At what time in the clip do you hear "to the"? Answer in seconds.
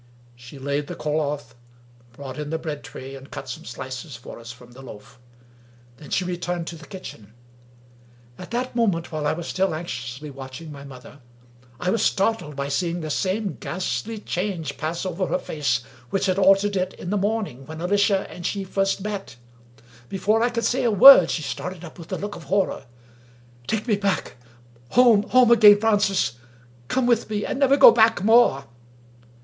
6.69-6.87